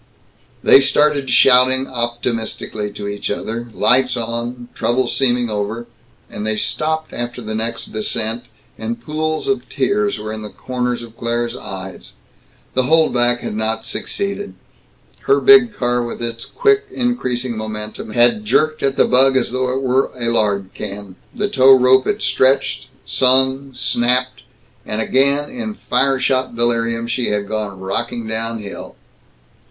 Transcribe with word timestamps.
They 0.63 0.81
started, 0.81 1.29
shouting 1.29 1.85
optimistically 1.85 2.91
to 2.93 3.07
each 3.07 3.29
other, 3.29 3.67
lights 3.71 4.17
on, 4.17 4.69
trouble 4.73 5.05
seeming 5.07 5.47
over 5.51 5.85
and 6.27 6.43
they 6.43 6.55
stopped 6.55 7.13
after 7.13 7.39
the 7.39 7.53
next 7.53 7.93
descent, 7.93 8.45
and 8.79 8.99
pools 8.99 9.47
of 9.47 9.69
tears 9.69 10.17
were 10.17 10.33
in 10.33 10.41
the 10.41 10.49
corners 10.49 11.03
of 11.03 11.15
Claire's 11.15 11.55
eyes. 11.55 12.13
The 12.73 12.81
holdback 12.85 13.41
had 13.41 13.53
not 13.53 13.85
succeeded. 13.85 14.55
Her 15.27 15.39
big 15.39 15.71
car, 15.71 16.01
with 16.03 16.19
its 16.19 16.45
quick 16.47 16.85
increasing 16.89 17.55
momentum, 17.55 18.09
had 18.13 18.43
jerked 18.43 18.81
at 18.81 18.97
the 18.97 19.05
bug 19.05 19.37
as 19.37 19.51
though 19.51 19.69
it 19.71 19.83
were 19.83 20.09
a 20.19 20.29
lard 20.29 20.71
can. 20.73 21.15
The 21.35 21.47
tow 21.47 21.75
rope 21.77 22.07
had 22.07 22.23
stretched, 22.23 22.87
sung, 23.05 23.73
snapped, 23.75 24.41
and 24.83 24.99
again, 24.99 25.51
in 25.51 25.75
fire 25.75 26.17
shot 26.17 26.55
delirium, 26.55 27.05
she 27.05 27.27
had 27.27 27.47
gone 27.47 27.79
rocking 27.79 28.25
down 28.25 28.57
hill. 28.61 28.95